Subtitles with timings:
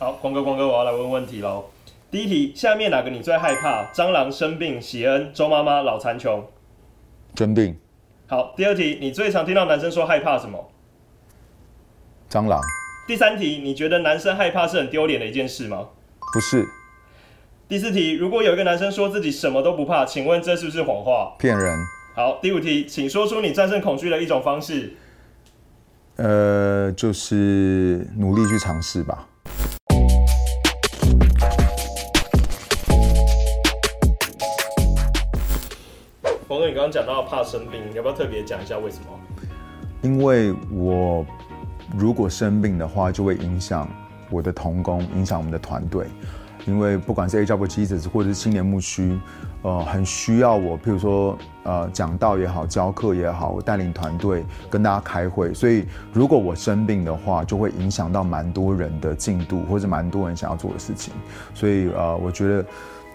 [0.00, 1.62] 好，光哥，光哥，我要来问问题喽。
[2.10, 3.84] 第一题，下面哪个你最害怕？
[3.92, 6.42] 蟑螂、生病、喜恩、周妈妈、老残穷。
[7.36, 7.76] 生病。
[8.26, 10.70] 好，第二题，你最常听到男生说害怕什么？
[12.30, 12.58] 蟑螂。
[13.06, 15.88] 第三题，你觉得男生害怕是很丢脸的一件事吗？
[16.32, 16.66] 不是。
[17.68, 21.36] 第四题，如果有一个男生说自己什么都不怕，请问这是不是谎话？
[21.38, 21.78] 骗人。
[22.14, 24.94] 好，第五题，请说出你战胜恐惧的一种方式。
[26.16, 29.26] 呃，就是努力去尝试吧。
[36.50, 39.06] 冯哥，你刚刚讲到怕生病，你要不要特别讲一下为什么？
[40.02, 41.24] 因为我
[41.96, 43.88] 如果生病的话，就会影响
[44.30, 46.08] 我的同工，影响我们的团队。
[46.66, 49.16] 因为不管是 A W Jesus 或者是青年牧区，
[49.62, 61.14] 呃，很需要我，譬如说，呃，讲道也好，教课也好，我带领团队跟大家开会，所以如果我生病的话，就会影响到蛮多人的进度，或者蛮多人想要做的事情。
[61.54, 62.64] 所以，呃，我觉得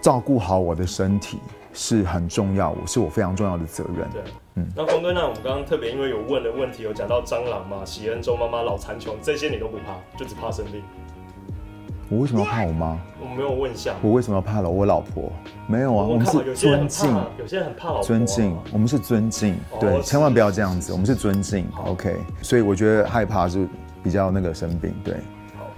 [0.00, 1.38] 照顾好我的身体
[1.78, 4.08] 是很重要，我是我非常重要的责任。
[4.10, 4.22] 对，
[4.54, 4.66] 嗯。
[4.74, 10.82] 那峰哥，那我们刚刚特别因为有问的问题，有讲到蟑螂嘛，喜恩周妈妈、老残穷这些你都不怕，就只怕生病。
[12.08, 12.98] 我为什么要怕我妈？
[13.20, 13.94] 我没有问一下。
[14.00, 15.30] 我为什么要怕了我老婆？
[15.66, 17.14] 没有啊，我们是尊敬。
[17.38, 18.02] 有些人很怕老婆。
[18.02, 20.92] 尊敬，我们是尊敬，对，千万不要这样子。
[20.92, 22.16] 我们是尊敬，OK。
[22.40, 23.68] 所以我觉得害怕是
[24.02, 25.16] 比较那个生病，对。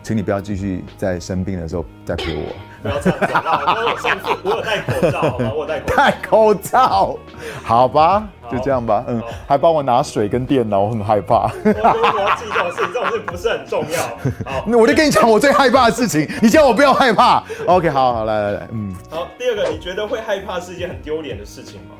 [0.00, 2.52] 请你不要继续在生病的时候再陪我。
[2.82, 3.64] 不要这样子啊！
[3.66, 5.52] 我上次我有戴口罩，好吗？
[5.54, 7.18] 我戴戴口罩，
[7.62, 9.04] 好吧，就这样吧。
[9.08, 11.50] 嗯，还帮我拿水跟电脑，我很害怕。
[11.64, 14.76] 我我要记这种事情，这种事不是很重要。
[14.78, 17.42] 我就跟你讲我最害怕的事情，你叫我不要害怕。
[17.66, 18.94] OK，好好来来来，嗯。
[19.10, 21.94] 好，第二个，你觉得会害怕是一件很丢脸的事情吗？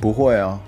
[0.00, 0.58] 不会啊，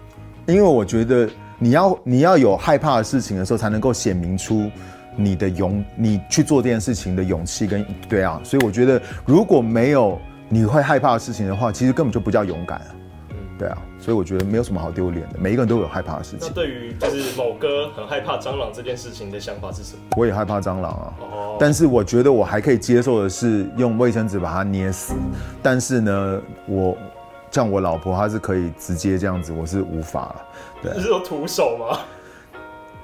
[0.46, 4.70] 因为我觉得你要你要有害怕的事情的时候，才能够显明出。
[5.20, 10.16] 你的勇，你去做这件事情的勇气跟对啊，所以我觉得如果没有
[10.48, 12.80] 你会害怕的事情的话，其实根本就不叫勇敢
[13.58, 16.48] 对啊，所以我觉得没有什么好丢脸的，每一个人都有害怕的事情。
[16.48, 20.02] 那对于就是某哥很害怕蟑螂这件事情的想法是什么？
[20.16, 25.14] 我也害怕蟑螂啊，哦，但是我觉得我还可以接受的是用卫生纸把它捏死。
[25.60, 26.96] 但是呢，我
[27.50, 30.42] 像我老婆她是可以直接这样子，我是无法了。
[30.80, 31.98] 对，你是说徒手吗？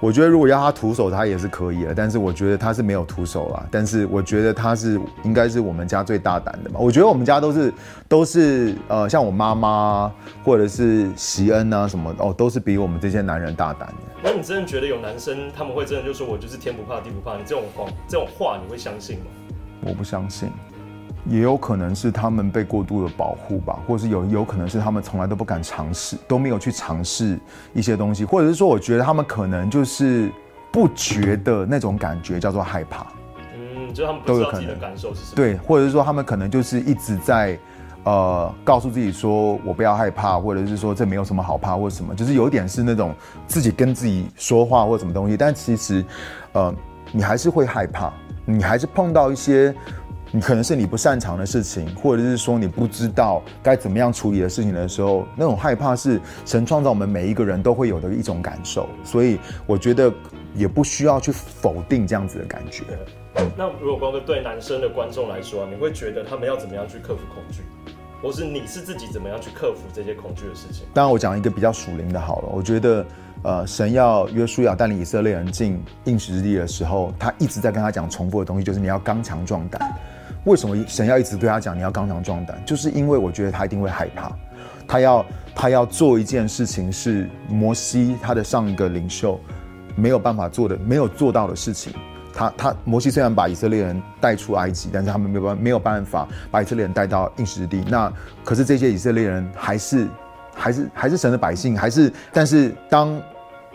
[0.04, 1.94] 我觉得如果要他徒手，他也是可以的。
[1.94, 3.66] 但是我觉得他是没有徒手啦。
[3.70, 6.78] 但是我觉得他是应该是我们家最大胆的嘛。
[6.78, 7.72] 我觉得我们家都是
[8.06, 10.12] 都是呃，像我妈妈
[10.44, 13.94] 或者是席恩啊什么哦，都是比我们这些男人大胆的。
[14.22, 17.38] 那你真的觉得有男生他们会真的就说我就是天不怕地不怕？
[17.38, 19.24] 你这种话这种话你会相信吗？
[19.80, 20.50] 我不相信。
[21.26, 27.38] 也有可能是他们被过度的保护吧，或者是有有可能是他们从来都不敢尝试，都没有去尝试
[27.72, 30.30] 一些东西，或者是说，我觉得他们可能就是
[30.70, 33.06] 不觉得那种感觉叫做害怕。
[33.56, 35.36] 嗯，就他们都有可能感受是什么？
[35.36, 37.58] 对，或者是说他们可能就是一直在
[38.04, 43.14] 呃告诉自己说我不要害怕，或者是说这没有什么好怕或者什么，就是有点是那种
[43.46, 46.04] 自己跟自己说话或什么东西，但其实
[46.52, 46.74] 呃
[47.12, 48.12] 你还是会害怕，
[48.44, 49.74] 你还是碰到一些。
[50.34, 60.12] 你可能是你不擅长的事情，或者是说你不知道该怎么样处理的事情的时候，那种害怕是神创造我们每一个人都会有的一种感受，所以我觉得
[60.52, 62.82] 也不需要去否定这样子的感觉。
[63.56, 67.62] 那如果光哥对男生的观众来说，你会觉得他们要怎么样去克服恐惧，
[68.20, 70.84] 或是你是自己怎么样去克服这些恐惧的事情？
[70.92, 72.48] 当然，我讲一个比较属灵的好了。
[72.52, 73.06] 我觉得，
[73.44, 79.80] 呃，神要约书亚带领以色列人进应许之地的时候，他一直在跟他讲重复的东西，就是你要刚强壮胆。
[80.44, 82.56] 为什么神要一直对他讲你要刚强壮胆？
[82.64, 84.30] 就是因为我觉得他一定会害怕，
[84.86, 89.40] 他要他要做一件事情是摩西他的上一个领袖
[89.96, 91.92] 没有办法做的、没有做到的事情。
[92.32, 97.84] 他他摩西虽然把以色列人带出埃及，但是他们没有办没有办法把以色列人带到应许之地。
[97.88, 98.12] 那
[98.44, 100.08] 可是这些以色列人还是
[100.54, 103.20] 还是还是神的百姓，还是但是当。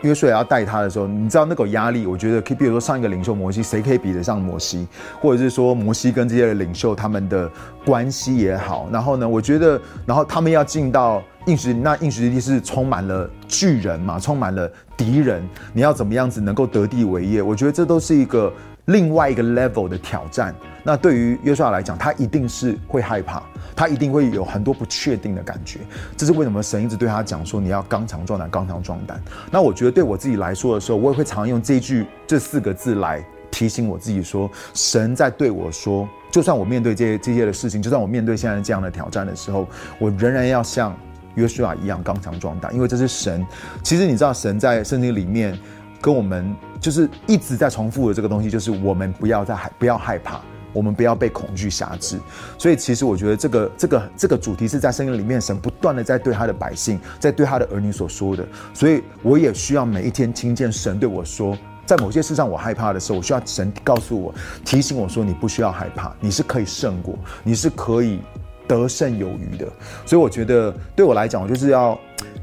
[0.02, 4.86] 约瑟要带他的时候，你知道那个压力，我觉得可以，比如说上一个领袖摩西，谁可以比得上摩西？
[5.20, 7.50] 或者是说摩西跟这些领袖他们的
[7.84, 17.42] 关系也好，然后呢，我觉得，然后他们要进到应许，那应许之地是充满了巨人嘛，充满了敌人，你要怎么样子能够得地为业？
[17.42, 18.52] 我觉得这都是一个
[18.92, 20.54] 另外一个 level 的挑战。
[20.82, 23.42] 那对于约书亚来讲，他一定是会害怕。
[23.76, 25.80] 他一定会有很多不确定的感觉，
[26.14, 29.18] 这是为什么神一直对他讲说你要刚强壮胆，刚强壮胆。
[29.50, 39.66] 那我觉得对我自己来说的时候，我也会常用这句这四个字来提醒我自己说，神在对我说，就算我面对这这些的事情，就算我面对现在这样的挑战的时候，
[39.98, 40.94] 我仍然要像
[41.36, 43.46] 约书亚一样刚强壮胆，因为这是神。
[43.82, 45.58] 其实你知道，神在圣经里面
[46.00, 50.40] 跟我们就是一直在重复的这个东西，就是我们不要再害不要害怕。
[50.72, 52.16] 我们不要被恐惧辖制。
[52.56, 58.46] 所以其实我觉得这个这个这个主题是在圣经里面，神不断的在对他的百姓，在对他的儿女所说的。
[58.72, 64.32] 所以我也需要每一天听见神对我说，在某些事上我害怕的时候，我需要神告诉我，
[64.64, 68.20] 提醒我说你不需要害怕，你是可以胜过，你是可以
[68.68, 69.66] 得胜有余的。
[70.06, 71.98] 所以我觉得对我来讲，我就是要，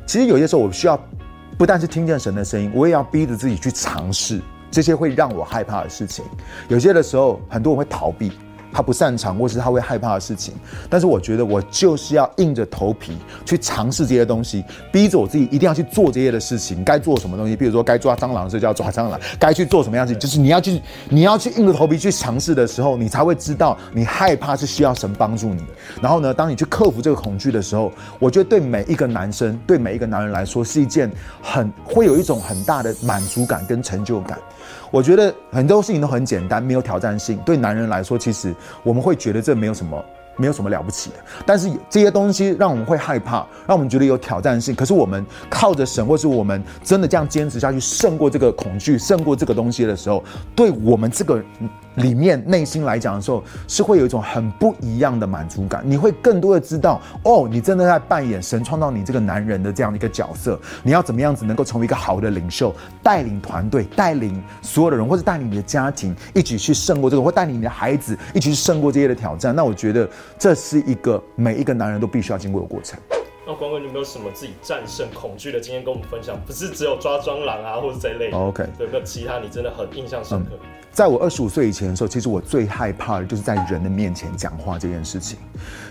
[0.05, 1.01] 其实有些时候我需要
[1.57, 4.39] 不但是听见神的声音，我也要逼着自己去尝试
[4.69, 6.23] 这些会让我害怕的事情。
[6.67, 8.31] 有些的时候，很多人会逃避。
[8.71, 10.53] 他不擅长，或是他会害怕的事情，
[10.89, 16.83] 但是我觉得我就是要硬着头皮去尝试这些东西，逼着我自己一定要去做这些的事情。
[16.83, 25.67] 该做什么东西，比如说该抓蟑螂的时候就要抓蟑螂，该去做什么样子，就是你要去，你要去硬着头皮去尝试的时候，你才会知道你害怕是需要神帮助你的。
[26.01, 31.11] 然后呢，当你去克服这个恐惧的时候，我觉得对每一个男生，对每一个男人来说，是一件
[31.41, 34.37] 很会有一种很大的满足感跟成就感。
[34.91, 37.37] 我觉得很多事情都很简单，没有挑战性。
[37.45, 40.03] 对男人来说，其实我们会觉得这没有什么，
[40.37, 41.15] 没有什么了不起的。
[41.45, 44.73] 但是这些东西让我们会害怕，让我们觉得有挑战性。
[44.75, 50.23] 可是我们靠着神，或是我们真的这样坚持下去，胜过这个恐惧，胜过这个东西的时候，
[50.55, 51.43] 对我们这个。
[51.97, 55.81] 里面内心来讲的时候，是会有一种很不一样的满足感。
[55.83, 60.59] 你会更多的知道，哦，你真的在扮演神创造你这个男人的这样的一个角色。
[60.83, 69.55] 你要怎么样子能够成为一个好的领袖，带领团队，带领所有的人，或者带领你的家庭一起去胜过这个，或带领你的孩子一起去胜过这些的挑战。
[69.55, 70.07] 那我觉得
[70.37, 72.99] 这是一个每一个男人都必须要经过的过程。
[73.45, 76.37] 那光哥，你有没有什么自己战胜恐惧的经验跟我们分享？
[76.45, 78.29] 不是只有抓蟑螂啊，或者这一类。
[78.31, 80.51] OK，有没有其他你真的很印象深刻？
[80.91, 85.39] 在我二十五岁以前的时候，其实我最害怕的就是在人的面前讲话这件事情。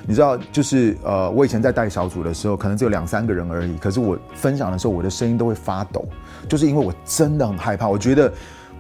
[0.06, 6.06] 你知道，就是呃，我以前在带小组的时候，可能只有两三个人而已，可是我分享的时候，我的声音都会发抖，
[6.50, 7.88] 就是因为我真的很害怕。
[7.88, 8.31] 我觉得，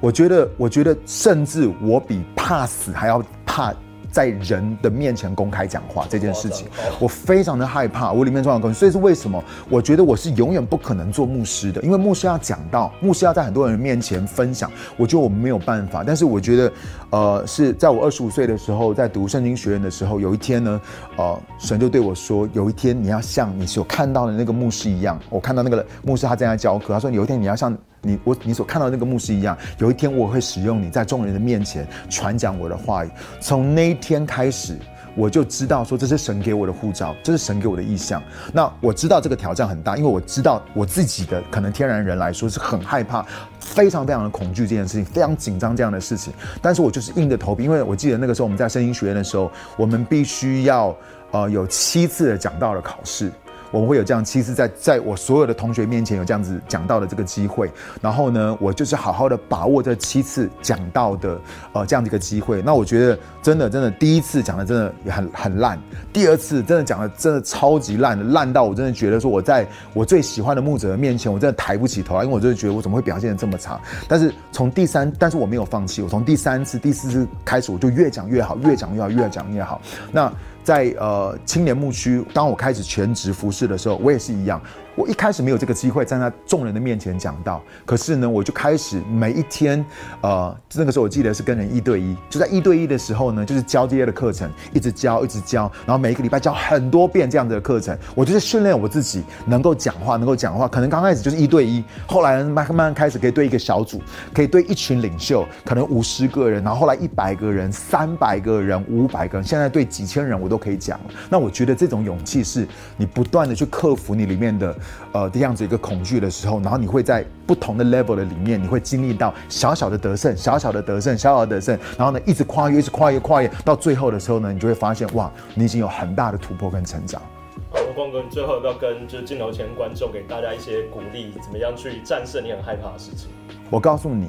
[0.00, 3.72] 我觉得，我觉得，甚至我比怕死还要怕。
[4.16, 6.66] 在人的面前公开讲话这件事情，
[6.98, 8.12] 我非常的害怕。
[8.12, 9.44] 我里面重要东西，所以是为什么？
[9.68, 16.02] 我觉得我是永远不可能做牧师的，因为牧师要讲到，牧师要在很多人面前分享，我觉得我们没有办法。
[16.02, 16.72] 但是我觉得，
[17.10, 20.80] 呃，是在我二十五岁的时候，在读圣经学院的时候，有一天呢，
[21.18, 27.76] 呃，神就对我说，有一天你要像你所看到的那个牧师一样，我看到那个牧师他正在教课，他说有一天你要像。
[28.02, 33.10] 你我你所看到那个牧师一样，有一天我会使用你在众人的面前传讲我的话语。
[33.40, 34.78] 从那一天开始，
[35.16, 38.22] 我就知道说这是神给我的护照，这是神给我的意向。
[38.52, 43.24] 那我知道这个挑战很大，因为我知道我自己的可能天然人来说是很害怕，
[43.58, 46.32] 非常非常的恐惧这件事情，非常紧张这样的事情。
[46.62, 50.94] 但是我就是硬着头皮，因为我记得那个时候我们在声音学院的时候，我们必须要
[51.32, 53.32] 呃有七次的讲道的考试。
[53.70, 57.70] 我们会有这样，其实，在在我所有的同学面前有这样子讲到的这个机会，
[58.00, 61.40] 然后呢，我就是好好的把握这七次讲到的
[61.72, 62.62] 呃这样的一个机会。
[62.62, 65.78] 那我觉得真的真的第一次讲的真的也很很烂，
[66.12, 73.80] 第二次真的讲的真的超级烂，烂到我真的觉得说我在我最喜欢的牧者面前，我真的抬不起头来，因为我真的觉得我怎么会表现的这么差。
[74.08, 79.80] 但是从第三，但是我没有放弃，我从第三次、第四次开始，我就越讲越好，越讲越好，越讲越好。
[80.12, 80.32] 那。
[80.66, 84.60] 在呃青年牧区，当我开始全职服侍的时候，我也是一样。
[84.96, 89.84] 我一开始没有这个机会站在众人的面前讲到，可是呢，我就开始每一天，
[90.22, 100.66] 呃，那个时候我记得是跟人一对一，就在一对一的时候呢，就是教这些的课程，一直教，一直教，然后每一个礼拜教很多遍这样子的课程，我就是训练我自己能够讲话，能够讲话。
[100.66, 104.00] 可能刚开始就是一对一，后来慢慢开始可以对一个小组，
[104.32, 110.98] 可以对一群领袖，可能五十个人，然后后来一百个人、三百个人、五百个人，现在对几千人我都可以讲。
[111.28, 114.74] 那我觉得这种勇气是你不断的去克服你里面的。
[115.12, 127.22] 呃，这样子一个恐惧的时候，然后你会在不同的 level 的里面，你会经历到小小的得胜，小小的得胜，小小的得胜，然后呢，一直跨越，一直跨越，跨越到最后的时候呢，你就会发现，哇，你已经有很大的突破跟成长。
[127.70, 133.30] 好，光哥，你最后要不要跟就是镜头前观众给大家一些鼓励，怎么样去战胜你很害怕的事情？
[133.70, 134.28] 我告诉你，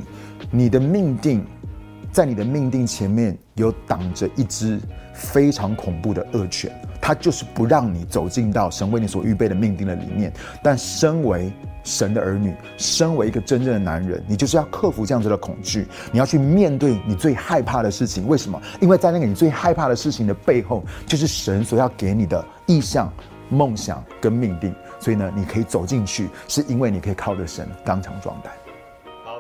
[0.50, 1.46] 你的命定，
[2.12, 4.80] 在你的命定前面有挡着一只
[5.14, 6.72] 非常恐怖的恶犬。
[7.08, 10.30] 他就是不让你走进到神为你所预备的命定的里面。
[10.62, 11.50] 但身为
[11.82, 18.28] 神的儿女，身为一个真正的男人，你就是要克服这样子的恐惧，你要去面对你最害怕的事情。
[18.28, 18.62] 为什么？
[18.82, 23.10] 因为在那个你最害怕的事情的背后，就是神所要给你的意向、
[23.48, 24.76] 梦想跟命定。
[25.00, 28.52] 所以呢，你可以走进去，是因为你可以靠着神刚强壮胆。
[29.24, 29.40] 好，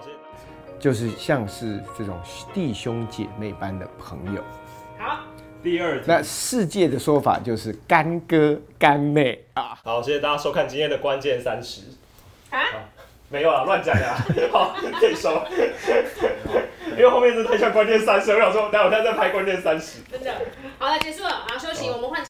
[0.80, 2.18] 就是像是这种
[2.54, 4.42] 弟兄姐妹般的朋友。
[4.98, 5.20] 好。
[5.68, 9.78] 第二，那世界的说法就是干哥干妹啊。
[9.84, 11.82] 好，谢谢大家收看今天的关键三十。
[12.50, 12.64] 啊？
[13.28, 14.16] 没有啊，乱讲啊。
[14.50, 15.44] 好，可以收。
[16.96, 20.00] 因为后面真的太像关键三十，我想说，待会他再拍关键三十。
[20.10, 20.34] 真的。
[20.80, 22.24] 好了，结束了，好休息，我们换。